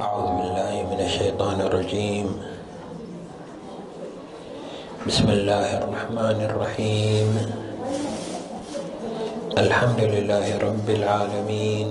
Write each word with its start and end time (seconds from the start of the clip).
أعوذ 0.00 0.32
بالله 0.32 0.72
من 0.96 1.00
الشيطان 1.04 1.60
الرجيم. 1.60 2.26
بسم 5.04 5.28
الله 5.28 5.68
الرحمن 5.84 6.38
الرحيم. 6.48 7.28
الحمد 9.60 10.00
لله 10.00 10.46
رب 10.56 10.88
العالمين. 10.88 11.88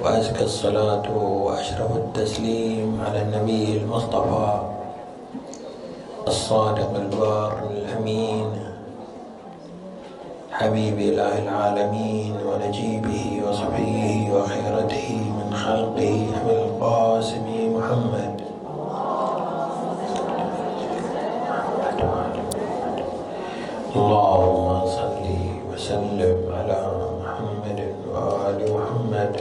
وأزكى 0.00 0.44
الصلاة 0.44 1.04
وأشرف 1.12 1.92
التسليم 1.96 3.04
على 3.04 3.22
النبي 3.28 3.84
المصطفى 3.84 4.48
الصادق 6.28 6.90
البار 6.96 7.52
الأمين. 7.70 8.71
حبيب 10.52 10.98
إله 10.98 11.48
العالمين 11.48 12.36
ونجيبه 12.46 13.40
وصفيه 13.48 14.32
وخيرته 14.34 15.10
من 15.38 15.48
خلقه 15.54 16.16
أبي 16.40 16.56
القاسم 16.64 17.46
محمد. 17.76 18.34
اللهم 23.96 24.86
صل 24.86 25.24
وسلم 25.72 26.38
على 26.52 26.80
محمد 27.20 27.80
وآل 28.12 28.60
محمد. 28.76 29.34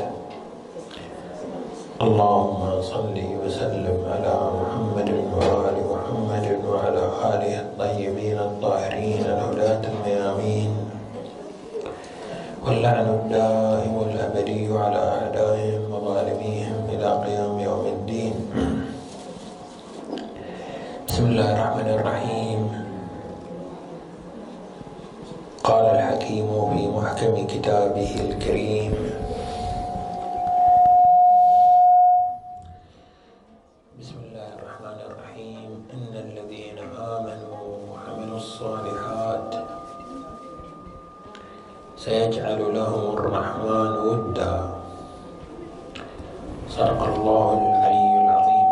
اللهم 2.02 2.82
صل 2.82 3.18
وسلم 3.46 3.98
على 4.14 4.36
محمد 4.60 5.10
وآل 5.36 5.78
محمد 5.92 6.46
وعلى 6.70 7.04
آله 7.36 7.61
واللعن 12.82 13.10
الدائم 13.10 13.96
الأبدي 14.10 14.74
على 14.74 14.98
أعدائهم 14.98 15.94
وظالميهم 15.94 16.90
إلى 16.90 17.08
قيام 17.26 17.60
يوم 17.60 17.86
الدين. 17.86 18.34
بسم 21.08 21.24
الله 21.26 21.48
الرحمن 21.54 21.90
الرحيم. 21.94 22.62
قال 25.64 25.86
الحكيم 25.94 26.50
في 26.74 26.82
محكم 26.90 27.34
كتابه 27.54 28.12
الكريم. 28.30 28.94
بسم 34.02 34.18
الله 34.26 34.50
الرحمن 34.58 35.00
الرحيم. 35.06 35.70
إن 35.94 36.14
الذين 36.18 36.78
آمنوا 36.98 37.62
وعملوا 37.94 38.38
الصالحات 38.38 38.91
سيجعل 42.02 42.58
لهم 42.74 43.14
الرحمن 43.14 43.92
ودا. 44.10 44.54
صدق 46.70 47.02
الله 47.14 47.48
العلي 47.62 48.14
العظيم. 48.26 48.70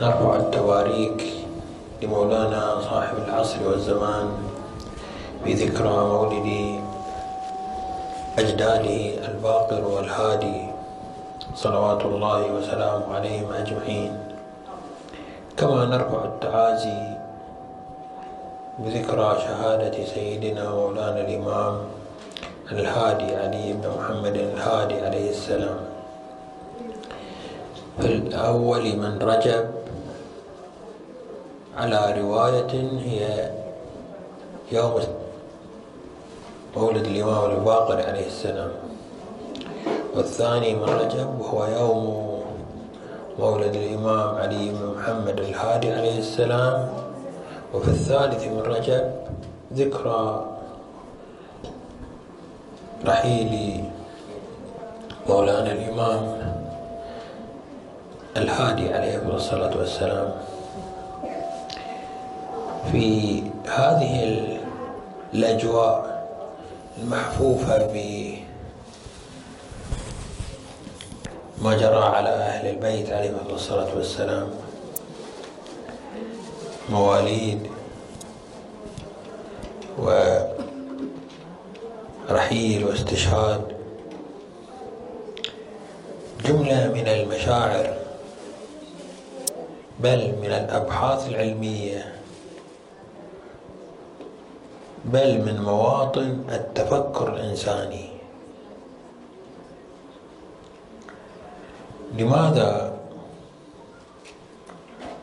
نرفع 0.00 0.36
التواريك 0.36 1.20
لمولانا 2.02 2.80
صاحب 2.80 3.16
العصر 3.26 3.58
والزمان 3.68 4.26
في 5.44 5.54
ذكرى 5.54 5.96
مولد 6.06 6.48
أجداده 8.38 9.26
الباقر 9.28 9.82
والهادي. 9.84 10.59
صلوات 11.54 12.02
الله 12.04 12.52
وسلامه 12.52 13.14
عليهم 13.14 13.52
أجمعين. 13.52 14.18
كما 15.56 15.84
نرفع 15.84 16.24
التعازي 16.24 17.02
بذكرى 18.78 19.36
شهادة 19.44 20.04
سيدنا 20.04 20.70
مولانا 20.70 21.20
الإمام 21.20 21.74
الهادي 22.72 23.36
علي 23.36 23.72
بن 23.72 23.84
محمد 23.98 24.36
الهادي 24.36 25.00
عليه 25.00 25.30
السلام. 25.30 25.78
في 28.00 28.06
الأول 28.06 28.96
من 28.96 29.18
رجب 29.22 29.70
على 31.76 32.20
رواية 32.20 32.72
هي 32.98 33.50
يوم 34.72 35.02
مولد 36.76 37.06
الإمام 37.06 37.50
الباقر 37.50 38.06
عليه 38.06 38.26
السلام. 38.26 38.70
والثاني 40.16 40.74
من 40.74 40.82
رجب 40.82 41.40
وهو 41.40 41.64
يوم 41.64 42.30
مولد 43.38 43.74
الإمام 43.76 44.34
علي 44.34 44.70
بن 44.70 44.94
محمد 44.96 45.40
الهادي 45.40 45.92
عليه 45.92 46.18
السلام. 46.18 46.88
وفي 47.74 47.88
الثالث 47.88 48.44
من 48.44 48.60
رجب 48.60 49.12
ذكرى 49.72 50.46
رحيل 53.06 53.84
مولانا 55.28 55.72
الإمام 55.72 56.22
الهادي 58.36 58.94
عليه 58.94 59.18
الصلاة 59.34 59.76
والسلام. 59.78 60.30
في 62.92 63.42
هذه 63.66 64.38
الأجواء 65.34 66.26
المحفوفة 67.02 67.76
بما 71.60 71.76
جرى 71.76 72.04
على 72.04 72.28
أهل 72.28 72.68
البيت 72.68 73.10
عليهم 73.10 73.36
الصلاة 73.50 73.96
والسلام. 73.96 74.50
مواليد 76.90 77.70
ورحيل 82.28 82.84
واستشهاد. 82.84 83.76
جملة 86.44 86.88
من 86.94 87.08
المشاعر 87.08 87.94
بل 90.00 90.32
من 90.42 90.52
الأبحاث 90.52 91.28
العلمية 91.28 92.12
بل 95.04 95.38
من 95.38 95.60
مواطن 95.62 96.44
التفكر 96.52 97.34
الإنساني. 97.34 98.09
لماذا 102.20 102.92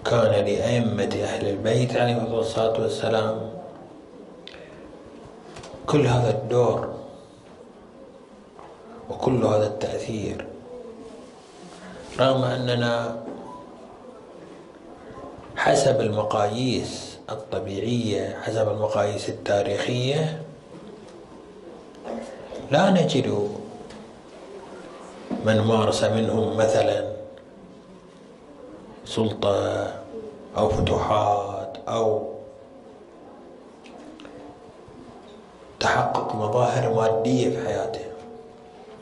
كان 0.06 0.31
لأئمة 0.46 1.13
أهل 1.24 1.47
البيت 1.50 1.96
عليهم 1.97 2.25
الصلاة 2.25 2.81
والسلام 2.81 3.50
كل 5.86 6.07
هذا 6.07 6.30
الدور 6.30 6.94
وكل 9.09 9.46
هذا 9.46 9.68
التأثير؟ 9.68 10.46
رغم 12.19 12.44
أننا 12.44 13.24
حسب 15.56 16.02
المقاييس 16.02 17.18
الطبيعية 17.30 18.40
حسب 18.44 18.69
المقاييس 18.69 19.30
التاريخية 19.30 20.41
لا 22.72 22.90
نجد 22.90 23.56
من 25.45 25.61
مارس 25.61 26.03
منهم 26.03 26.57
مثلا 26.57 27.13
سلطة 29.05 29.88
أو 30.57 30.69
فتوحات 30.69 31.77
أو 31.88 32.33
تحقق 35.79 36.35
مظاهر 36.35 36.93
مادية 36.93 37.49
في 37.49 37.68
حياته. 37.68 38.07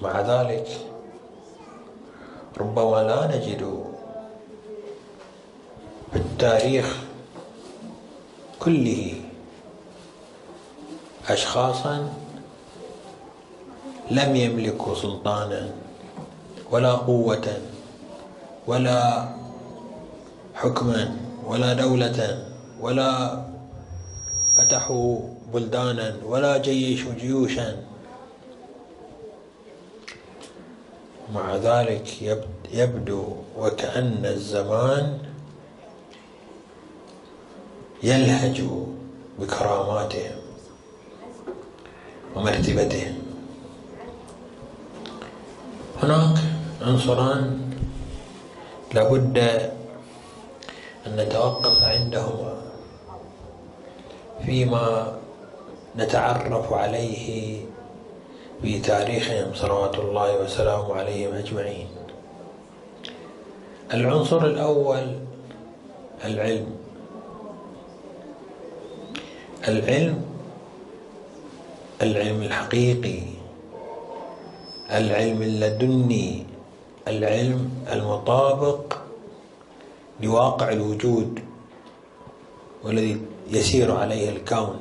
مع 0.01 0.21
ذلك 0.21 0.67
ربما 2.57 3.03
لا 3.03 3.37
نجد 3.37 3.83
في 6.11 6.19
التاريخ 6.19 6.97
كله 8.59 9.21
أشخاصا 11.29 12.13
لم 14.11 14.35
يملكوا 14.35 14.95
سلطانا 14.95 15.69
ولا 16.71 16.91
قوة 16.91 17.47
ولا 18.67 19.29
حكما 20.55 21.17
ولا 21.45 21.73
دولة 21.73 22.45
ولا 22.81 23.41
فتحوا 24.57 25.19
بلدانا 25.53 26.15
ولا 26.25 26.57
جيشوا 26.57 27.13
جيوشا. 27.13 27.83
مع 31.33 31.55
ذلك 31.55 32.37
يبدو 32.73 33.23
وكأن 33.57 34.25
الزمان 34.25 35.19
يلهج 38.03 38.61
بكراماتهم 39.39 40.37
ومرتبتهم. 42.35 43.15
هناك 46.03 46.44
عنصران 46.85 47.71
لابد 48.93 49.37
أن 51.07 51.15
نتوقف 51.15 51.83
عندهما 51.83 52.53
فيما 54.45 55.17
نتعرف 55.97 56.73
عليه 56.73 57.59
في 58.61 58.79
تاريخهم 58.79 59.53
صلوات 59.53 59.99
الله 59.99 60.41
وسلامه 60.41 60.95
عليهم 60.95 61.33
أجمعين. 61.33 61.87
العنصر 63.93 64.45
الأول 64.45 65.19
العلم. 66.25 66.75
العلم 69.67 70.25
العلم 72.01 72.41
الحقيقي. 72.41 73.21
العلم 74.91 75.41
اللدني. 75.41 76.54
العلم 77.07 77.85
المطابق 77.91 78.97
لواقع 80.21 80.69
الوجود 80.71 81.39
والذي 82.83 83.21
يسير 83.49 83.91
عليه 83.91 84.29
الكون. 84.29 84.79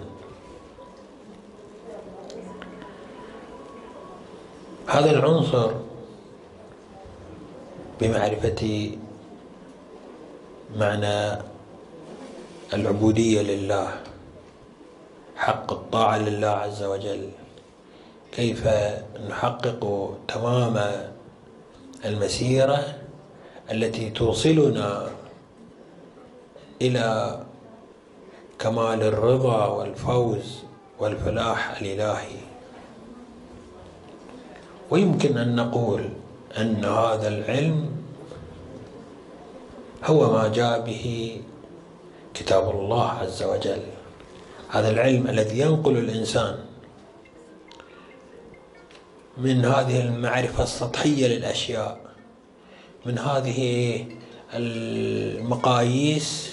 هذا 4.87 5.11
العنصر 5.11 5.71
بمعرفة 8.00 8.91
معنى 10.76 11.38
العبودية 12.75 13.43
لله 13.43 14.00
حق 15.37 15.73
الطاعة 15.73 16.19
لله 16.19 16.49
عز 16.49 16.82
وجل. 16.82 17.29
كيف 18.32 18.69
نحقق 19.29 20.15
تمام 20.29 21.13
المسيرة 22.05 22.95
التي 23.71 24.11
توصلنا 24.11 25.11
إلى 26.83 27.41
كمال 28.59 29.03
الرضا 29.03 29.67
والفوز 29.67 30.59
والفلاح 30.99 31.81
الإلهي. 31.81 32.37
ويمكن 34.91 35.39
أن 35.39 35.56
نقول 35.56 36.09
أن 36.59 36.85
هذا 36.85 37.29
العلم 37.29 37.91
هو 40.05 40.33
ما 40.33 40.49
جاء 40.49 40.81
به 40.81 41.37
كتاب 42.35 42.71
الله 42.71 43.09
عز 43.11 43.43
وجل. 43.43 43.83
هذا 44.69 44.91
العلم 44.91 45.27
الذي 45.27 45.59
ينقل 45.59 45.99
الإنسان 45.99 46.59
من 49.39 49.65
هذه 49.65 50.01
المعرفة 50.01 50.63
السطحية 50.63 51.27
للأشياء 51.27 52.01
من 53.07 53.19
هذه 53.19 54.05
المقاييس 54.55 56.51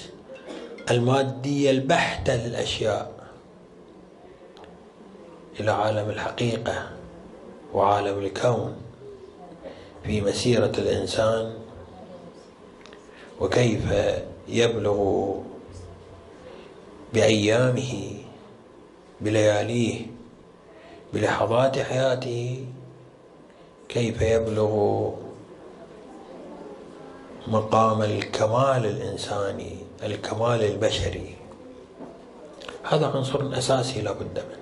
المادية 0.92 1.72
البحتة 1.72 2.48
للأشياء 2.48 3.12
إلى 5.60 5.72
عالم 5.72 6.10
الحقيقة 6.10 6.90
وعالم 7.74 8.20
الكون 8.20 8.76
في 10.04 10.22
مسيرة 10.22 10.72
الإنسان 10.78 11.54
وكيف 13.40 13.82
يبلغ 14.48 15.32
بأيامه 17.14 18.14
بلياليه 19.22 20.06
بلحظات 21.14 21.80
حياته 21.80 22.66
كيف 23.90 24.22
يبلغ 24.22 25.10
مقام 27.48 28.02
الكمال 28.02 28.86
الإنساني 28.86 29.78
الكمال 30.04 30.64
البشري. 30.64 31.36
هذا 32.84 33.08
عنصر 33.08 33.58
أساسي 33.58 34.02
لابد 34.02 34.40
منه. 34.40 34.62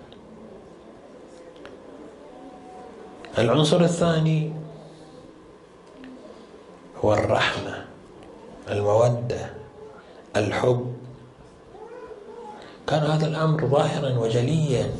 العنصر 3.37 3.81
الثاني 3.81 4.53
هو 7.03 7.13
الرحمة 7.13 7.85
المودة 8.69 9.53
الحب. 10.35 10.93
كان 12.87 13.03
هذا 13.03 13.27
الأمر 13.27 13.67
ظاهرا 13.67 14.19
وجليا. 14.19 14.91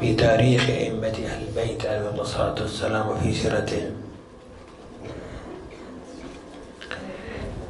في 0.00 0.14
تاريخ 0.14 0.70
أئمة 0.70 1.08
أهل 1.26 1.48
البيت 1.48 1.86
عليهم 1.86 2.20
الصلاة 2.20 2.54
والسلام 2.62 3.08
وفي 3.08 3.34
سيرتهم 3.34 3.90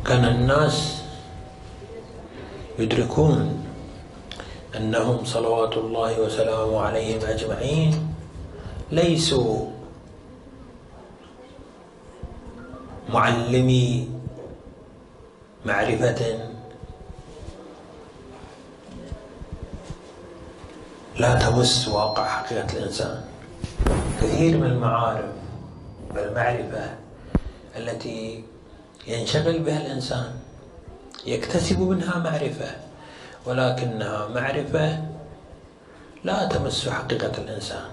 كان 0.07 0.25
الناس 0.25 1.03
يدركون 2.79 3.65
أنهم 4.77 5.25
صلوات 5.25 5.77
الله 5.77 6.21
وسلامه 6.21 6.81
عليهم 6.81 7.21
أجمعين 7.25 8.15
ليسوا 8.93 9.67
معلمي 13.09 14.09
معرفة 15.67 16.48
لا 21.19 21.35
تمس 21.35 21.89
واقع 21.89 22.25
حقيقة 22.25 22.79
الإنسان. 22.79 23.21
كثير 24.23 24.57
من 24.57 24.67
المعارف 24.67 25.25
والمعرفة 26.15 26.95
التي 27.77 28.45
ينشغل 29.07 29.59
بها 29.59 29.87
الإنسان 29.87 30.31
يكتسب 31.27 31.81
منها 31.81 32.19
معرفة 32.19 32.71
ولكنها 33.47 34.29
معرفة 34.29 35.05
لا 36.25 36.47
تمس 36.49 36.89
حقيقة 36.89 37.33
الإنسان. 37.39 37.85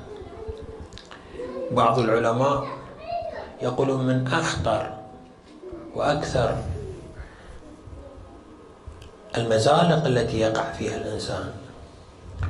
بعض 1.71 1.99
العلماء 1.99 2.67
يقولون 3.61 4.07
من 4.07 4.27
أخطر 4.27 4.93
وأكثر 5.95 6.57
المزالق 9.37 10.05
التي 10.05 10.39
يقع 10.39 10.71
فيها 10.71 10.97
الإنسان 10.97 11.53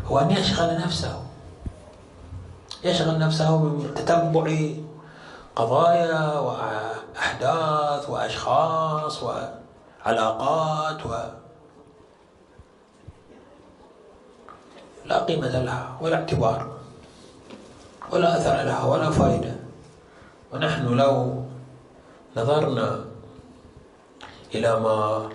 هو 0.06 0.20
أن 0.20 0.32
يشغل 0.32 0.78
نفسه. 0.78 1.22
يشغل 2.84 3.20
نفسه 3.20 3.80
بتتبع 3.80 4.52
قضايا 5.56 6.40
وأحداث 6.40 8.10
وأشخاص 8.10 9.24
وعلاقات 9.24 11.06
و 11.06 11.12
لا 15.06 15.18
قيمة 15.24 15.60
لها 15.64 15.98
ولا 16.02 16.16
اعتبار 16.16 16.78
ولا 18.12 18.38
أثر 18.38 18.56
لها 18.64 18.86
ولا 18.86 19.10
فائدة. 19.10 19.56
ونحن 20.54 20.86
لو 20.86 21.44
نظرنا 22.38 23.06
إلى 24.56 24.80
ما 24.80 25.30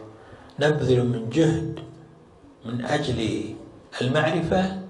نبذل 0.61 1.09
من 1.09 1.31
جهد 1.31 1.81
من 2.65 2.85
أجل 2.85 3.21
المعرفة 4.01 4.81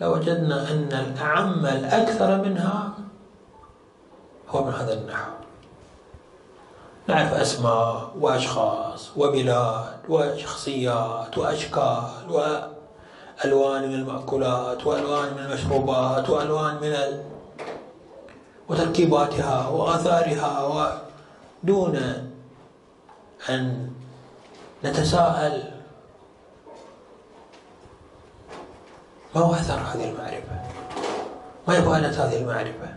لوجدنا 0.00 0.70
أن 0.70 0.88
الأعم 0.92 1.66
الأكثر 1.66 2.42
منها 2.42 2.92
هو 4.48 4.64
من 4.64 4.72
هذا 4.72 4.92
النحو. 4.92 5.30
نعرف 7.08 7.34
أسماء 7.34 8.12
وأشخاص 8.20 9.10
وبلاد 9.16 9.98
وشخصيات 10.08 11.38
وأشكال 11.38 12.10
وألوان 12.28 13.88
من 13.88 13.94
المأكولات 13.94 14.86
وألوان 14.86 15.34
من 15.34 15.38
المشروبات 15.38 16.30
وألوان 16.30 16.74
من 16.74 16.92
ال... 16.92 17.22
وتركيباتها 18.68 19.68
وآثارها 19.68 20.66
ودون 21.64 21.96
أن 23.50 23.90
نتساءل 24.84 25.73
ما 29.34 29.40
هو 29.40 29.54
أثر 29.54 29.74
هذه 29.74 30.10
المعرفة؟ 30.10 30.56
ما 31.68 31.76
هي 31.76 31.82
فائدة 31.82 32.08
هذه 32.08 32.36
المعرفة؟ 32.40 32.94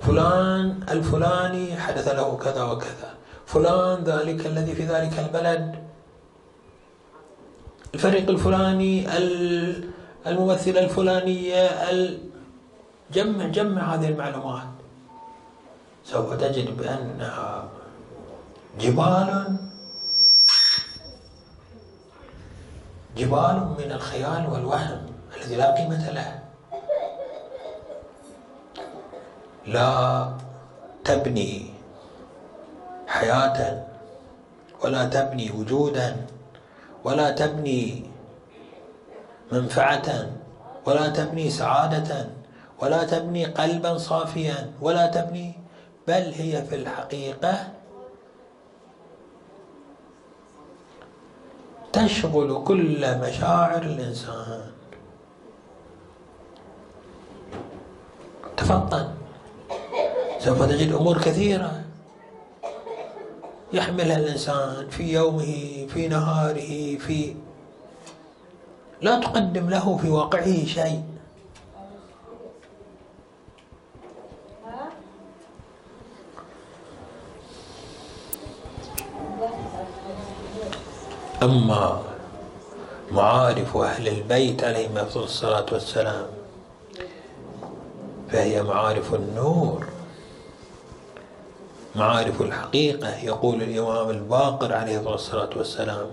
فلان 0.00 0.80
الفلاني 0.88 1.76
حدث 1.76 2.08
له 2.08 2.36
كذا 2.36 2.62
وكذا. 2.62 3.14
فلان 3.46 4.04
ذلك 4.04 4.46
الذي 4.46 4.74
في 4.74 4.84
ذلك 4.84 5.18
البلد. 5.18 5.84
الفريق 7.94 8.30
الفلاني 8.30 9.06
الممثلة 10.26 10.80
الفلانية 10.80 11.70
جمع 13.12 13.46
جمع 13.46 13.94
هذه 13.94 14.08
المعلومات. 14.08 14.68
سوف 16.04 16.34
تجد 16.34 16.76
بأنها 16.76 17.68
جبال 18.80 19.56
جبال 23.18 23.74
من 23.78 23.90
الخيال 23.92 24.46
والوهم 24.46 25.00
الذي 25.36 25.54
لا 25.56 25.74
قيمة 25.74 26.10
له. 26.10 26.38
لا 29.66 30.32
تبني 31.04 31.70
حياة 33.06 33.84
ولا 34.84 35.04
تبني 35.04 35.50
وجودا 35.50 36.16
ولا 37.04 37.30
تبني 37.30 38.02
منفعة 39.52 40.08
ولا 40.86 41.08
تبني 41.08 41.50
سعادة 41.50 42.28
ولا 42.78 43.04
تبني 43.04 43.44
قلبا 43.44 43.98
صافيا 43.98 44.72
ولا 44.80 45.06
تبني 45.06 45.52
بل 46.08 46.32
هي 46.38 46.62
في 46.62 46.74
الحقيقة 46.74 47.77
تشغل 52.06 52.64
كل 52.64 53.18
مشاعر 53.18 53.82
الإنسان. 53.82 54.60
تفطن 58.56 59.08
سوف 60.38 60.62
تجد 60.62 60.92
أمور 60.92 61.18
كثيرة 61.18 61.84
يحملها 63.72 64.16
الإنسان 64.16 64.88
في 64.90 65.12
يومه 65.12 65.86
في 65.88 66.08
نهاره 66.08 66.96
في 66.98 67.34
لا 69.02 69.20
تقدم 69.20 69.70
له 69.70 69.96
في 69.96 70.08
واقعه 70.10 70.64
شيء. 70.64 71.02
أما 81.42 82.02
معارف 83.10 83.76
أهل 83.76 84.08
البيت 84.08 84.64
عليهم 84.64 84.98
أفضل 84.98 85.22
الصلاة 85.22 85.66
والسلام 85.72 86.26
فهي 88.32 88.62
معارف 88.62 89.14
النور 89.14 89.86
معارف 91.96 92.42
الحقيقة 92.42 93.16
يقول 93.16 93.62
الإمام 93.62 94.10
الباقر 94.10 94.72
عليه 94.72 95.14
الصلاة 95.14 95.50
والسلام. 95.56 96.06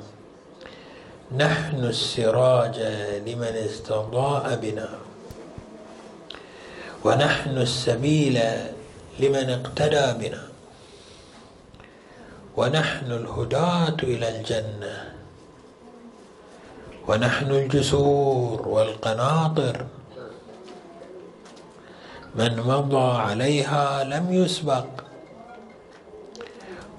نحن 1.37 1.83
السراج 1.83 2.79
لمن 3.25 3.43
استضاء 3.65 4.59
بنا 4.61 4.89
ونحن 7.03 7.57
السبيل 7.57 8.39
لمن 9.19 9.49
اقتدى 9.49 10.27
بنا 10.27 10.43
ونحن 12.57 13.11
الهداة 13.11 13.97
إلى 14.03 14.37
الجنة. 14.37 15.14
ونحن 17.07 17.51
الجسور 17.51 18.67
والقناطر. 18.67 19.85
من 22.35 22.59
مضى 22.59 23.17
عليها 23.17 24.03
لم 24.03 24.33
يسبق 24.33 24.85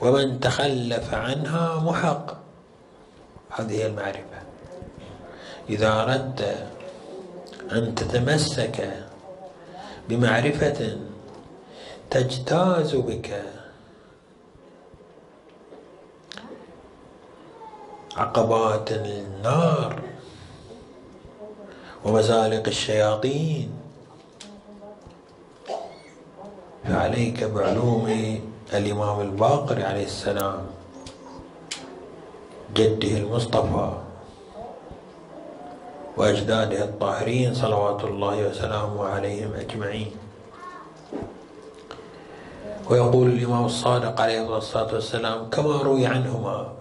ومن 0.01 0.41
تخلف 0.41 1.15
عنها 1.15 1.81
محق. 1.81 2.37
هذه 3.51 3.87
المعرفة. 3.87 4.41
إذا 5.71 6.03
أردت 6.03 6.67
أن 7.73 7.95
تتمسك 7.95 9.07
بمعرفة 10.09 10.99
تجتاز 12.11 12.95
بك 12.97 13.43
عقبات 18.17 18.93
النار. 18.93 20.03
ومزالق 22.05 22.67
الشياطين. 22.67 23.69
فعليك 26.89 27.45
بعلوم 27.45 28.07
الإمام 28.73 29.21
الباقر 29.21 29.83
عليه 29.83 30.05
السلام. 30.05 30.67
جده 32.75 33.13
المصطفى. 33.17 33.91
وأجداده 36.17 36.85
الطاهرين 36.85 37.55
صلوات 37.55 38.05
الله 38.05 38.49
وسلامه 38.49 39.09
عليهم 39.09 39.53
أجمعين. 39.53 40.11
ويقول 42.91 43.27
الإمام 43.29 43.65
الصادق 43.65 44.21
عليه 44.21 44.57
الصلاة 44.57 44.95
والسلام 44.95 45.51
كما 45.51 45.83
روي 45.83 46.07
عنهما 46.07 46.73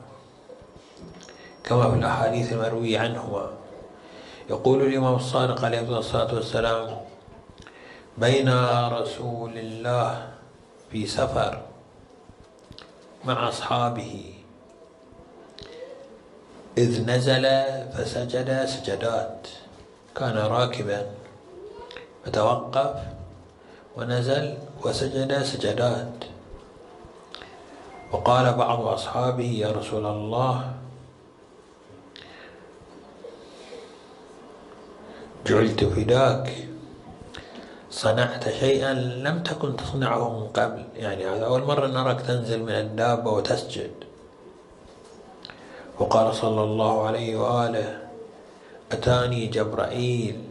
كما 1.66 1.92
في 1.92 1.96
الأحاديث 1.96 2.54
المروية 2.54 3.00
عنهما. 3.00 3.50
يقول 4.50 4.82
الإمام 4.82 5.16
الصادق 5.16 5.66
عليه 5.66 5.82
الصلاة 5.82 6.34
والسلام 6.34 6.98
بين 8.18 8.50
رسول 8.88 9.58
الله 9.58 10.28
في 10.92 11.08
سفر 11.08 11.62
مع 13.26 13.50
أصحابه 13.50 14.34
إذ 16.78 17.06
نزل 17.06 17.46
فسجد 17.94 18.66
سجدات. 18.66 19.48
كان 20.16 20.38
راكبا 20.38 21.06
فتوقف 22.26 22.96
ونزل 23.98 24.58
وسجد 24.84 25.44
سجدات. 25.44 26.14
وقال 28.12 28.54
بعض 28.54 28.82
أصحابه 28.82 29.52
يا 29.52 29.72
رسول 29.72 30.06
الله 30.06 30.75
جعلت 35.46 35.84
فداك 35.84 36.54
صنعت 37.92 38.50
شيئا 38.50 38.94
لم 38.94 39.44
تكن 39.44 39.76
تصنعه 39.76 40.40
من 40.40 40.48
قبل. 40.48 40.86
يعني 40.96 41.26
هذا 41.26 41.46
أول 41.46 41.64
مرة 41.64 41.88
نراك 41.88 42.22
تنزل 42.22 42.64
من 42.64 42.72
الدابة 42.72 43.32
وتسجد. 43.32 43.92
وقال 46.00 46.36
صلى 46.36 46.64
الله 46.64 47.08
عليه 47.08 47.36
وآله 47.36 48.00
أتاني 48.92 49.48
جبرائيل 49.48 50.42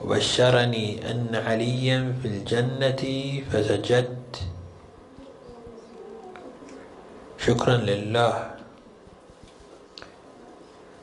وبشرني 0.00 1.10
أن 1.10 1.34
عليا 1.34 2.14
في 2.22 2.28
الجنة 2.28 3.02
فسجدت. 3.50 4.34
شكرا 7.38 7.76
لله. 7.76 8.50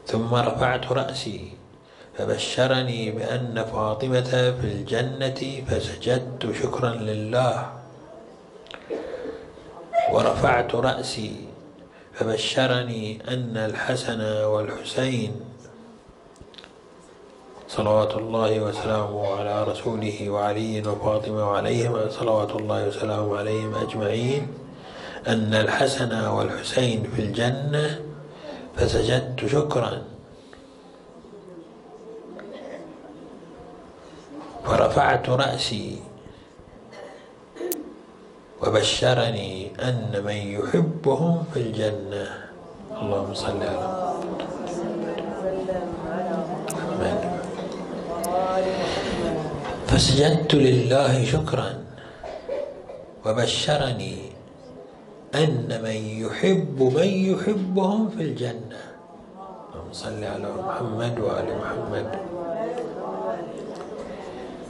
ثم 0.07 0.35
رفعت 0.35 0.91
رأسي. 0.91 1.62
فبشرني 2.17 3.11
بأن 3.11 3.65
فاطمة 3.73 4.31
في 4.61 4.63
الجنة 4.63 5.65
فسجدت 5.67 6.51
شكرا 6.63 6.89
لله. 6.89 7.73
ورفعت 10.11 10.75
رأسي 10.75 11.35
فبشرني 12.13 13.21
أن 13.27 13.57
الحسن 13.57 14.21
والحسين 14.21 15.31
صلوات 17.67 18.15
الله 18.17 18.59
وسلامه 18.59 19.35
على 19.35 19.63
رسوله 19.63 20.29
وعلي 20.29 20.87
وفاطمة 20.87 21.49
وعليهم 21.49 22.09
صلوات 22.09 22.51
الله 22.55 22.87
وسلامه 22.87 23.37
عليهم 23.37 23.75
أجمعين. 23.75 24.47
أن 25.27 25.53
الحسن 25.53 26.27
والحسين 26.27 27.09
في 27.15 27.21
الجنة 27.21 27.99
فسجدت 28.75 29.45
شكرا. 29.45 30.12
فرفعت 34.65 35.29
رأسي 35.29 35.99
وبشرني 38.63 39.71
أن 39.79 40.23
من 40.25 40.39
يحبهم 40.57 41.43
في 41.53 41.59
الجنة. 41.59 42.25
اللهم 43.01 43.33
صل 43.33 43.59
على 43.59 44.13
محمد. 46.71 47.19
فسجدت 49.87 50.55
لله 50.55 51.23
شكرا 51.25 51.69
وبشرني 53.25 54.17
أن 55.35 55.67
من 55.83 55.99
يحب 56.23 56.77
من 56.81 57.09
يحبهم 57.31 58.09
في 58.09 58.21
الجنة. 58.21 58.81
اللهم 59.73 59.93
صل 59.93 60.23
على 60.23 60.47
محمد 60.59 61.19
وآل 61.19 61.47
محمد. 61.61 62.09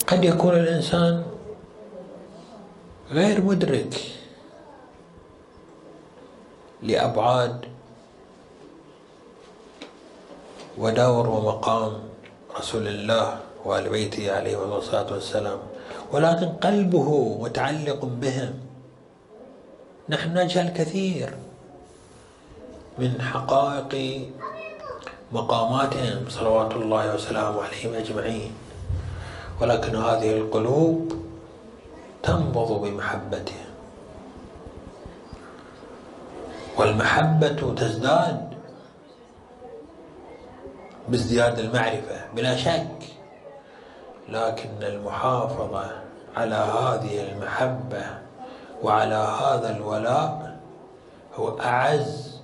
قد 0.07 0.23
يكون 0.23 0.53
الإنسان 0.53 1.23
غير 3.11 3.41
مدرك 3.41 4.01
لأبعاد 6.81 7.65
ودور 10.77 11.29
ومقام 11.29 11.93
رسول 12.59 12.87
الله 12.87 13.39
وآل 13.65 13.89
بيته 13.89 14.31
عليه 14.35 14.77
الصلاة 14.77 15.13
والسلام 15.13 15.59
ولكن 16.11 16.47
قلبه 16.47 17.37
متعلق 17.41 18.05
بهم. 18.05 18.53
نحن 20.09 20.37
نجهل 20.37 20.69
كثير 20.69 21.33
من 22.99 23.21
حقائق 23.21 24.21
مقاماتهم 25.31 26.29
صلوات 26.29 26.71
الله 26.71 27.15
وسلامه 27.15 27.63
عليهم 27.63 27.93
أجمعين. 27.93 28.62
ولكن 29.61 29.95
هذه 29.95 30.37
القلوب 30.37 31.13
تنبض 32.23 32.71
بمحبته. 32.81 33.55
والمحبة 36.77 37.73
تزداد 37.77 38.53
بازدياد 41.09 41.59
المعرفة 41.59 42.25
بلا 42.35 42.55
شك. 42.55 43.03
لكن 44.29 44.69
المحافظة 44.81 45.91
على 46.35 46.55
هذه 46.55 47.31
المحبة 47.31 48.05
وعلى 48.83 49.15
هذا 49.15 49.75
الولاء 49.77 50.57
هو 51.35 51.59
أعز 51.59 52.39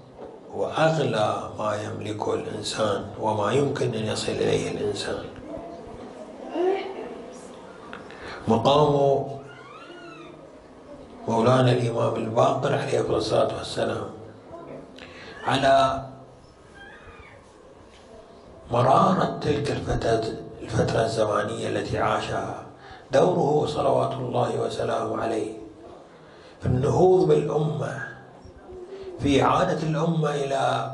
وأغلى 0.54 1.50
ما 1.60 1.76
يملكه 1.84 2.34
الإنسان 2.34 3.06
وما 3.22 3.52
يمكن 3.52 3.94
أن 3.94 4.06
يصل 4.06 4.32
إليه 4.32 4.72
الإنسان. 4.72 5.24
مقام 8.48 9.26
مولانا 11.28 11.72
الإمام 11.72 12.16
الباقر 12.16 12.78
عليه 12.78 13.18
الصلاة 13.18 13.58
والسلام 13.58 14.10
على 15.48 16.06
مرارة 18.72 19.40
تلك 19.42 19.72
الفترة 20.62 21.06
الزمانية 21.06 21.68
التي 21.70 21.98
عاشها 21.98 22.64
دوره 23.12 23.66
صلوات 23.68 24.14
الله 24.14 24.62
وسلامه 24.62 25.22
عليه. 25.22 25.54
في 26.60 26.66
النهوض 26.66 27.28
بالأمة 27.28 28.08
في 29.20 29.44
إعادة 29.44 29.84
الأمة 29.88 30.30
إلى 30.36 30.92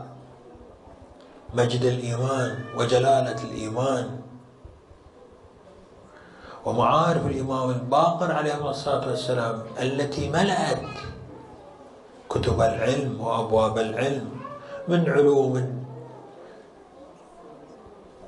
مجد 1.54 1.82
الإيمان 1.84 2.60
وجلالة 2.78 3.44
الإيمان 3.44 4.20
ومعارف 6.66 7.26
الإمام 7.26 7.70
الباقر 7.70 8.32
عليه 8.32 8.70
الصلاة 8.70 9.08
والسلام 9.08 9.62
التي 9.82 10.30
ملأت 10.30 10.82
كتب 12.30 12.62
العلم 12.62 13.22
وأبواب 13.22 13.78
العلم 13.78 14.30
من 14.88 15.10
علوم 15.10 15.84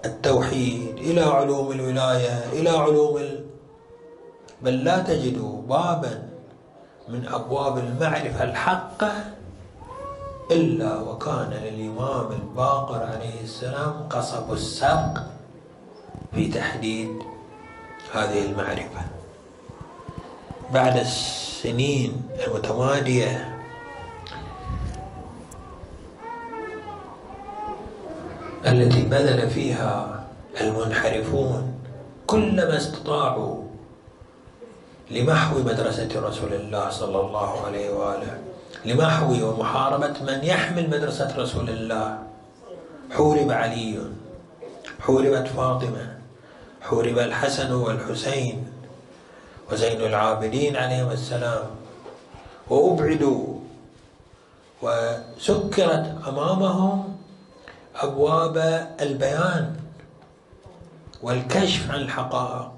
التوحيد 0.06 0.98
إلى 0.98 1.22
علوم 1.22 1.72
الولاية 1.72 2.44
إلى 2.54 2.70
علوم 2.70 3.18
ال... 3.18 3.46
بل 4.62 4.84
لا 4.84 5.00
تجد 5.00 5.38
بابا 5.68 6.30
من 7.10 7.28
أبواب 7.28 7.78
المعرفة 7.78 8.44
الحقة 8.44 9.12
إلا 10.52 11.02
وكان 11.02 11.50
للإمام 11.50 12.32
الباقر 12.32 13.04
عليه 13.04 13.42
السلام 13.44 14.08
قصب 14.10 14.54
السبق 14.54 15.18
في 16.34 16.48
تحديد 16.52 17.10
هذه 18.14 18.46
المعرفة. 18.46 19.02
بعد 20.74 20.98
السنين 20.98 22.22
المتمادية 22.48 23.54
التي 28.66 29.02
بذل 29.02 29.50
فيها 29.50 30.24
المنحرفون 30.62 31.74
كل 32.28 32.56
ما 32.56 32.78
استطاعوا 32.78 33.64
لمحو 35.12 35.60
مدرسة 35.60 36.10
رسول 36.16 36.54
الله 36.54 36.90
صلى 36.90 37.20
الله 37.22 37.66
عليه 37.66 37.90
وآله 37.90 38.38
لمحو 38.86 39.50
ومحاربة 39.50 40.14
من 40.28 40.44
يحمل 40.44 40.90
مدرسة 40.90 41.38
رسول 41.38 41.70
الله. 41.70 42.24
حورب 43.12 43.52
علي 43.52 44.00
حوربت 45.00 45.48
فاطمة. 45.48 46.17
حورب 46.88 47.20
الحسن 47.20 47.74
والحسين 47.74 48.72
وزين 49.72 50.02
العابدين 50.02 50.76
عليهم 50.76 51.12
السلام 51.12 51.68
وأبعدوا 52.70 53.60
وسكرت 54.82 56.16
أمامهم 56.28 57.18
أبواب 57.96 58.58
البيان 59.02 59.76
والكشف 61.24 61.92
عن 61.92 62.00
الحقائق. 62.00 62.72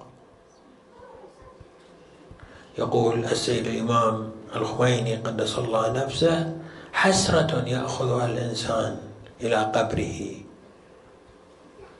يقول 2.78 3.26
السيد 3.26 3.68
الإمام 3.68 4.32
الخميني 4.56 5.16
قدس 5.16 5.58
الله 5.60 5.92
نفسه 5.92 6.58
حسرة 6.94 7.64
يأخذها 7.68 8.26
الإنسان 8.26 8.98
إلى 9.42 9.56
قبره. 9.56 10.20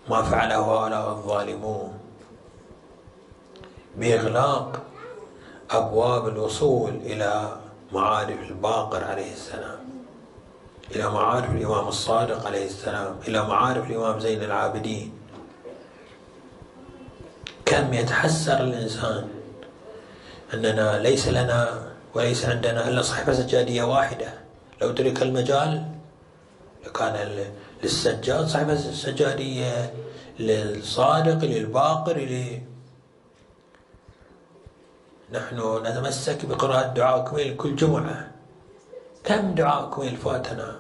ما 0.10 0.22
فعله 0.22 0.58
هؤلاء 0.58 1.10
الظالمون. 1.10 1.99
بإغلاق 4.00 4.82
أبواب 5.72 6.28
الوصول 6.28 6.90
إلى 6.90 7.58
معارف 7.94 8.40
الباقر 8.50 9.04
عليه 9.04 9.34
السلام 9.34 9.80
إلى 10.96 11.10
معارف 11.10 11.52
الإمام 11.52 11.88
الصادق 11.88 12.48
عليه 12.48 12.66
السلام 12.66 13.16
إلى 13.28 13.44
معارف 13.44 13.90
الإمام 13.90 14.20
زين 14.20 14.44
العابدين. 14.44 15.14
كم 17.66 17.94
يتحسر 17.94 18.64
الإنسان 18.64 19.28
أننا 20.54 21.00
ليس 21.00 21.28
لنا 21.28 21.90
وليس 22.14 22.46
عندنا 22.46 22.88
إلا 22.88 23.02
صحيفة 23.02 23.34
سجادية 23.34 23.84
واحدة. 23.84 24.34
لو 24.82 24.92
ترك 24.92 25.22
المجال 25.22 25.84
لكان 26.86 27.46
للسجاد 27.84 28.48
صحيفة 28.48 28.76
سجادية 28.78 29.94
للصادق 30.40 31.46
للباقر 31.46 32.18
نحن 35.34 35.86
نتمسك 35.86 36.46
بقراءة 36.46 36.94
دعاء 36.94 37.26
كميل 37.26 37.56
كل 37.58 37.76
جمعة. 37.76 38.28
كم 39.24 39.54
دعاء 39.56 39.90
كميل 39.90 40.18
فاتنا 40.18 40.76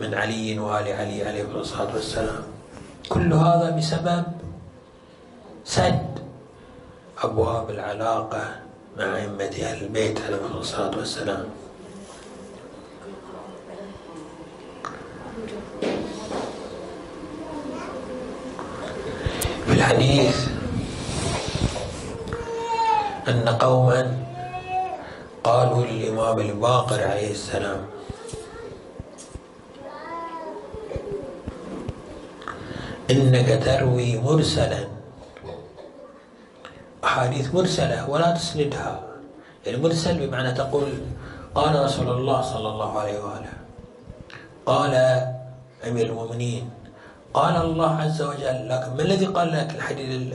من 0.00 0.14
علي 0.14 0.58
وآل 0.58 0.88
علي 0.92 1.24
عليه 1.24 1.42
الصلاة 1.42 1.94
والسلام. 1.94 2.42
كل 3.08 3.32
هذا 3.32 3.70
بسبب 3.70 4.24
سد 5.64 6.18
أبواب 7.22 7.70
العلاقة 7.70 8.44
مع 8.98 9.16
أئمة 9.16 9.44
أهل 9.62 9.84
البيت 9.84 10.20
عليهم 10.20 10.56
الصلاة 10.56 10.96
والسلام. 10.98 11.46
في 19.66 19.72
الحديث 19.72 20.59
أن 23.30 23.48
قوما 23.48 24.02
قالوا 25.44 25.86
للإمام 25.86 26.38
الباقر 26.38 27.00
عليه 27.02 27.30
السلام 27.30 27.86
إنك 33.10 33.62
تروي 33.64 34.18
مرسلا 34.18 34.82
أحاديث 37.04 37.54
مرسلة 37.54 38.10
ولا 38.10 38.30
تسندها. 38.34 39.00
يعني 39.66 39.78
مرسل 39.78 40.26
بمعنى 40.26 40.52
تقول 40.52 40.88
قال 41.54 41.84
رسول 41.84 42.08
الله 42.10 42.42
صلى 42.42 42.68
الله 42.68 42.90
عليه 42.98 43.18
وآله 43.18 43.52
قال 44.66 44.94
أمير 45.88 46.06
المؤمنين 46.06 46.70
قال 47.34 47.56
الله 47.56 47.90
عز 47.96 48.22
وجل 48.22 48.68
لكن 48.68 48.90
ما 48.96 49.02
الذي 49.02 49.26
قال 49.26 49.52
لك 49.52 49.70
الحديث 49.74 50.34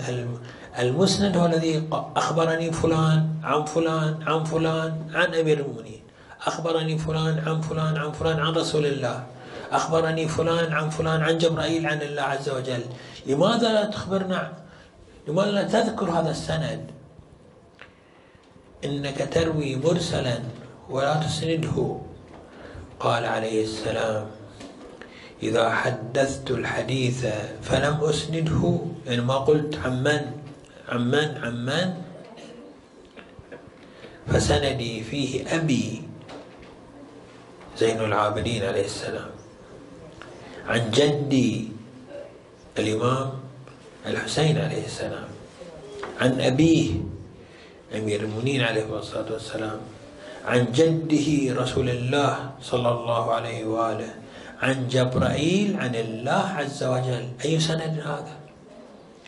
المسند 0.80 1.38
هو 1.38 1.46
الذي 1.46 1.88
أخبرني 1.92 2.72
فلان 2.72 3.30
عن 3.44 3.66
فلان 3.66 4.20
عن 4.28 4.44
فلان 4.44 4.92
عن 5.14 5.36
أمير 5.36 5.60
المؤمنين. 5.60 6.02
أخبرني 6.48 6.98
فلان 6.98 7.44
عن 7.48 7.62
فلان 7.62 7.98
عن 7.98 8.12
فلان 8.12 8.40
عن 8.40 8.54
رسول 8.54 8.86
الله. 8.86 9.24
أخبرني 9.72 10.28
فلان 10.28 10.74
عن 10.74 10.90
فلان 10.90 11.22
عن 11.22 11.38
جبرائيل 11.38 11.88
عن 11.88 12.02
الله 12.02 12.22
عز 12.22 12.50
وجل. 12.50 12.84
لماذا 13.26 13.74
لا 13.74 13.86
تخبرنا 13.86 14.54
لماذا 15.28 15.52
لا 15.52 15.64
تذكر 15.64 16.12
هذا 16.12 16.32
السند؟ 16.32 16.92
إنك 18.86 19.30
تروي 19.32 19.76
مرسلا 19.76 20.40
ولا 20.90 21.16
تسنده. 21.16 21.98
قال 23.00 23.26
عليه 23.26 23.64
السلام 23.64 24.26
إذا 25.44 25.70
حدثت 25.70 26.52
الحديث 26.52 27.26
فلم 27.62 27.96
أسنده. 28.04 28.80
يعني 29.08 29.22
ما 29.22 29.38
قلت 29.38 29.80
عمن 29.86 30.45
عمن 30.90 31.28
عمن 31.44 31.88
فسندي 34.28 35.04
فيه 35.04 35.56
أبي 35.56 36.02
زين 37.78 38.00
العابدين 38.00 38.64
عليه 38.66 38.86
السلام. 38.86 39.32
عن 40.68 40.92
جدي 40.92 41.68
الإمام 42.80 43.30
الحسين 44.06 44.58
عليه 44.58 44.86
السلام. 44.86 45.30
عن 46.22 46.42
أبيه 46.42 46.92
أمير 47.96 48.20
المؤمنين 48.22 48.62
عليه 48.62 48.86
الصلاة 48.86 49.34
والسلام. 49.34 49.80
عن 50.46 50.72
جده 50.72 51.62
رسول 51.62 51.90
الله 51.90 52.52
صلى 52.62 52.90
الله 52.92 53.34
عليه 53.34 53.66
وآله. 53.66 54.12
عن 54.62 54.88
جبرائيل 54.88 55.76
عن 55.80 55.96
الله 55.96 56.46
عز 56.58 56.84
وجل. 56.84 57.26
أي 57.46 57.60
سند 57.60 58.00
هذا؟ 58.00 58.45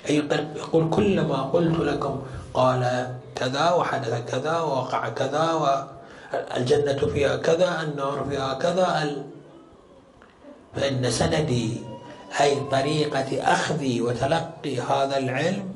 أي 0.10 0.16
يقول 0.56 0.90
كل 0.90 1.22
ما 1.22 1.42
قلت 1.42 1.80
لكم 1.80 2.22
قال 2.54 3.14
كذا 3.36 3.72
وحدث 3.72 4.32
كذا 4.32 4.60
ووقع 4.60 5.10
كذا 5.10 5.54
والجنة 5.54 7.08
فيها 7.08 7.36
كذا 7.36 7.82
النار 7.82 8.26
فيها 8.30 8.54
كذا 8.54 9.16
فإن 10.76 11.12
سندي 11.12 11.82
أي 12.42 12.60
طريقة 12.72 13.54
أخذ 13.54 14.02
وتلقي 14.02 14.80
هذا 14.80 15.18
العلم 15.18 15.76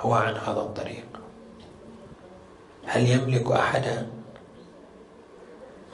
هو 0.00 0.14
عن 0.14 0.34
هذا 0.34 0.60
الطريق. 0.60 1.06
هل 2.86 3.10
يملك 3.10 3.50
أحدا 3.52 4.06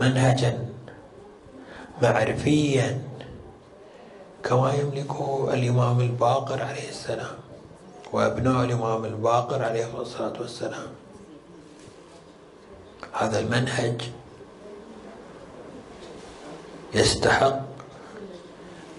منهجا 0.01 0.67
معرفيا 2.03 3.01
كما 4.45 4.75
يملك 4.75 5.11
الإمام 5.55 6.01
الباقر 6.01 6.63
عليه 6.63 6.89
السلام 6.89 7.37
وأبناء 8.13 8.65
الإمام 8.65 9.05
الباقر 9.05 9.63
عليه 9.63 10.01
الصلاة 10.01 10.33
والسلام. 10.41 10.87
هذا 13.13 13.39
المنهج 13.39 14.03
يستحق 16.95 17.61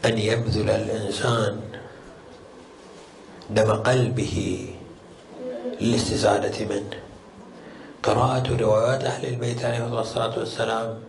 أن 0.06 0.18
يبذل 0.18 0.70
الإنسان 0.70 1.62
دم 3.50 3.72
قلبه 3.72 4.68
للاستزادة 5.82 6.66
منه. 6.66 7.00
قراءة 8.04 8.58
روايات 8.58 9.04
أهل 9.04 9.26
البيت 9.26 9.66
عليهم 9.66 9.98
الصلاة 9.98 10.40
والسلام 10.40 11.00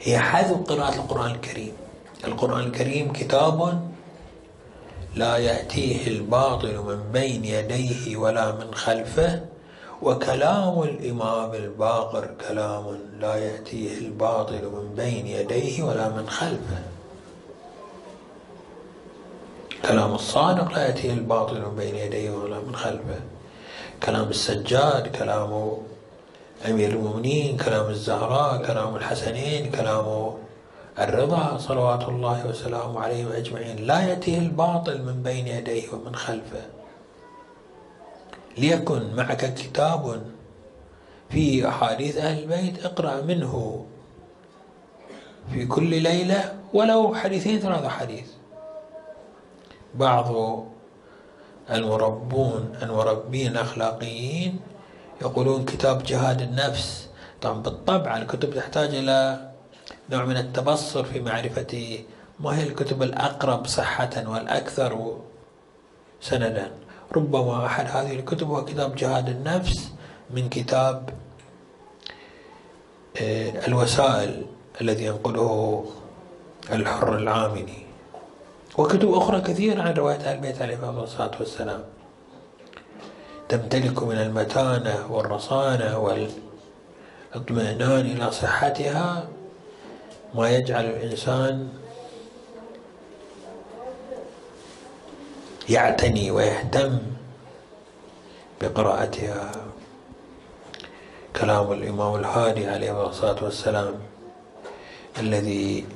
هي 0.00 0.18
حذو 0.18 0.54
قراءة 0.54 0.94
القرآن 0.94 1.30
الكريم. 1.30 1.81
القرآن 2.24 2.60
الكريم 2.66 3.12
كتاب 3.12 3.88
لا 5.16 5.36
يأتيه 5.36 6.06
الباطل 6.06 6.78
من 6.78 7.12
بين 7.12 7.44
يديه 7.44 8.16
ولا 8.16 8.52
من 8.52 8.74
خلفه 8.74 9.40
وكلام 10.02 10.82
الإمام 10.82 11.54
الباقر 11.54 12.30
كلام 12.48 12.98
لا 13.20 13.34
يأتيه 13.36 13.98
الباطل 13.98 14.62
من 14.74 14.94
بين 14.96 15.26
يديه 15.26 15.82
ولا 15.82 16.08
من 16.08 16.28
خلفه. 16.28 16.82
كلام 19.88 20.14
الصادق 20.14 20.72
لا 20.72 20.86
يأتيه 20.86 21.12
الباطل 21.12 21.60
من 21.60 21.76
بين 21.76 21.96
يديه 21.96 22.30
ولا 22.30 22.58
من 22.60 22.76
خلفه. 22.76 23.20
كلام 24.02 24.28
السجاد 24.28 25.16
كلام 25.16 25.72
أمير 26.68 26.90
المؤمنين 26.90 27.56
كلام 27.56 27.90
الزهراء 27.90 28.62
كلام 28.66 28.96
الحسنين 28.96 29.70
كلام 29.70 30.34
الرضا 30.98 31.58
صلوات 31.58 32.08
الله 32.08 32.46
وسلامه 32.46 33.00
عليهم 33.00 33.32
أجمعين 33.32 33.76
لا 33.76 34.00
يأتيه 34.00 34.38
الباطل 34.38 35.02
من 35.02 35.22
بين 35.22 35.46
يديه 35.46 35.92
ومن 35.92 36.14
خلفه. 36.14 36.62
ليكن 38.58 39.14
معك 39.14 39.54
كتاب 39.54 40.22
فيه 41.30 41.68
أحاديث 41.68 42.16
أهل 42.16 42.42
البيت 42.42 42.84
اقرأ 42.84 43.20
منه 43.20 43.84
في 45.52 45.66
كل 45.66 46.02
ليلة 46.02 46.54
ولو 46.74 47.14
حديثين 47.14 47.58
ثلاثة 47.58 47.88
حديث. 47.88 48.26
بعض 49.94 50.28
المربون 51.70 52.76
المربين 52.82 53.52
الأخلاقيين 53.52 54.60
يقولون 55.22 55.64
كتاب 55.64 56.02
جهاد 56.02 56.42
النفس. 56.42 57.08
طبعا 57.40 57.62
بالطبع 57.62 58.16
الكتب 58.16 58.54
تحتاج 58.54 58.94
إلى 58.94 59.51
نوع 60.10 60.24
من 60.24 60.36
التبصر 60.36 61.04
في 61.04 61.20
معرفة 61.20 61.98
ما 62.40 62.58
هي 62.58 62.62
الكتب 62.62 63.02
الأقرب 63.02 63.66
صحة 63.66 64.10
والأكثر 64.26 65.16
سندا. 66.20 66.70
ربما 67.16 67.66
أحد 67.66 67.86
هذه 67.86 68.14
الكتب 68.18 68.48
هو 68.48 68.64
كتاب 68.64 68.94
جهاد 68.94 69.28
النفس 69.28 69.92
من 70.30 70.48
كتاب 70.48 71.10
آه، 73.20 73.66
الوسائل 73.68 74.46
الذي 74.80 75.04
ينقله 75.04 75.84
الحر 76.72 77.16
العاملي 77.16 77.82
وكتب 78.78 79.12
أخرى 79.14 79.40
كثيرة 79.40 79.82
عن 79.82 79.92
رواية 79.94 80.16
أهل 80.16 80.36
البيت 80.36 80.62
عليهم 80.62 80.98
الصلاة 80.98 81.30
والسلام. 81.40 81.84
تمتلك 83.48 84.02
من 84.02 84.16
المتانة 84.16 85.06
والرصانة 85.12 85.98
والإطمئنان 87.34 88.00
إلى 88.00 88.30
صحتها. 88.32 89.28
ما 90.34 90.50
يجعل 90.50 90.84
الإنسان 90.84 91.68
يعتني 95.68 96.30
ويهتم 96.30 96.98
بقراءتها. 98.60 99.52
كلام 101.36 101.72
الإمام 101.72 102.14
الهادي 102.14 102.66
عليه 102.66 103.06
الصلاة 103.06 103.44
والسلام 103.44 103.94
الذي 105.18 105.86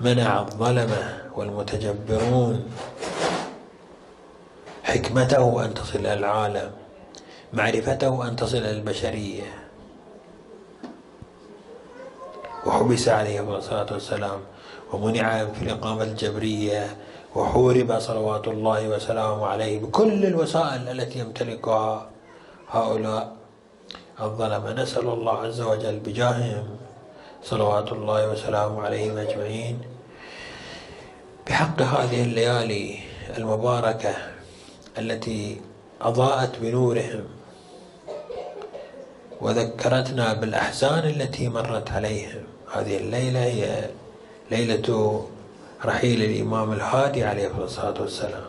منع 0.00 0.40
الظلمة 0.40 1.30
والمتجبرون 1.34 2.70
حكمته 4.84 5.64
أن 5.64 5.74
تصل 5.74 6.06
العالم 6.06 6.70
معرفته 7.52 8.28
أن 8.28 8.36
تصل 8.36 8.58
البشرية. 8.58 9.65
وحبس 12.66 13.08
عليه 13.08 13.40
الصلاة 13.40 13.86
والسلام 13.92 14.40
ومنع 14.92 15.44
في 15.44 15.62
الإقامة 15.62 16.02
الجبرية 16.02 16.96
وحورب 17.34 17.98
صلوات 17.98 18.48
الله 18.48 18.88
وسلامه 18.88 19.46
عليه 19.46 19.78
بكل 19.80 20.26
الوسائل 20.26 20.88
التي 20.88 21.18
يمتلكها 21.18 22.10
هؤلاء 22.70 23.36
الظلمة 24.20 24.72
نسأل 24.72 25.08
الله 25.08 25.38
عز 25.38 25.60
وجل 25.60 25.98
بجاههم 25.98 26.66
صلوات 27.42 27.92
الله 27.92 28.30
وسلامه 28.30 28.82
عليهم 28.82 29.18
أجمعين. 29.18 29.78
بحق 31.46 31.82
هذه 31.82 32.22
الليالي 32.22 32.98
المباركة 33.38 34.14
التي 34.98 35.60
أضاءت 36.00 36.58
بنورهم 36.58 37.24
وذكرتنا 39.40 40.32
بالأحزان 40.32 41.08
التي 41.08 41.48
مرت 41.48 41.90
عليهم. 41.90 42.55
هذه 42.72 42.96
الليلة 42.96 43.44
هي 43.44 43.90
ليلة 44.50 45.26
رحيل 45.84 46.22
الإمام 46.22 46.72
الهادي 46.72 47.24
عليه 47.24 47.50
الصلاة 47.58 48.00
والسلام. 48.00 48.44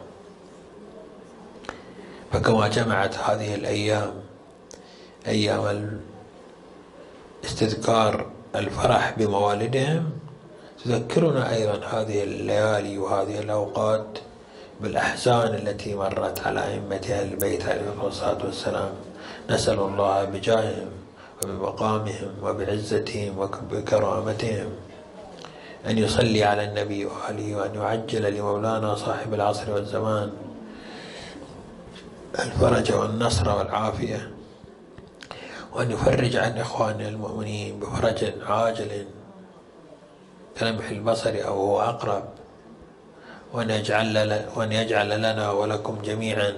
فكما 2.31 2.67
جمعت 2.67 3.15
هذه 3.15 3.55
الأيام 3.55 4.13
أيام 5.27 6.01
استذكار 7.45 8.25
الفرح 8.55 9.13
بموالدهم 9.17 10.09
تذكرنا 10.85 11.53
أيضا 11.55 11.85
هذه 11.85 12.23
الليالي 12.23 12.97
وهذه 12.97 13.39
الأوقات 13.39 14.19
بالأحزان 14.81 15.55
التي 15.55 15.95
مرت 15.95 16.47
على 16.47 16.63
أئمة 16.67 17.19
البيت 17.21 17.65
عليهم 17.65 18.05
الصلاة 18.05 18.45
والسلام. 18.45 18.89
نسأل 19.49 19.79
الله 19.79 20.23
بجاههم 20.23 20.89
وبمقامهم 21.43 22.31
وبعزتهم 22.43 23.39
وبكرامتهم 23.39 24.69
أن 25.89 25.97
يصلي 25.97 26.43
على 26.43 26.63
النبي 26.63 27.05
وآله 27.05 27.55
وأن 27.55 27.75
يعجل 27.75 28.33
لمولانا 28.33 28.95
صاحب 28.95 29.33
العصر 29.33 29.71
والزمان 29.71 30.31
الفرج 32.39 32.93
والنصر 32.93 33.57
والعافية 33.57 34.31
وأن 35.73 35.91
يفرج 35.91 36.35
عن 36.35 36.57
إخواننا 36.57 37.09
المؤمنين 37.09 37.79
بفرج 37.79 38.33
عاجل 38.47 39.05
كلمح 40.59 40.89
البصر 40.89 41.33
أو 41.47 41.53
هو 41.53 41.81
أقرب 41.81 42.23
وأن 43.53 43.69
يجعل, 43.69 44.45
وأن 44.55 44.71
يجعل 44.71 45.21
لنا 45.21 45.51
ولكم 45.51 46.01
جميعا 46.01 46.53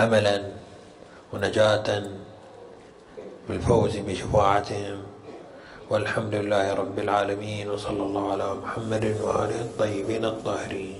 أملا 0.00 0.42
ونجاة 1.32 2.02
بالفوز 3.50 3.96
بشفاعتهم. 3.96 4.98
والحمد 5.90 6.34
لله 6.34 6.74
رب 6.74 6.98
العالمين 6.98 7.70
وصلى 7.70 8.02
الله 8.02 8.32
على 8.32 8.54
محمد 8.54 9.04
وآله 9.22 9.60
الطيبين 9.60 10.24
الطاهرين. 10.24 10.99